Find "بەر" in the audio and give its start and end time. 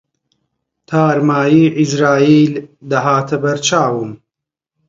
3.43-3.57